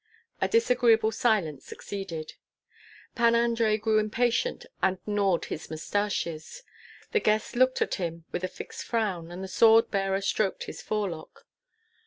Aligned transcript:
A 0.41 0.47
disagreeable 0.47 1.11
silence 1.11 1.63
succeeded. 1.63 2.33
Pan 3.13 3.35
Andrei 3.35 3.77
grew 3.77 3.99
impatient 3.99 4.65
and 4.81 4.97
gnawed 5.05 5.45
his 5.45 5.69
mustaches; 5.69 6.63
the 7.11 7.19
guests 7.19 7.55
looked 7.55 7.83
at 7.83 7.93
him 8.01 8.25
with 8.31 8.43
a 8.43 8.47
fixed 8.47 8.83
frown, 8.83 9.29
and 9.29 9.43
the 9.43 9.47
sword 9.47 9.91
bearer 9.91 10.21
stroked 10.21 10.63
his 10.63 10.81
forelock. 10.81 11.45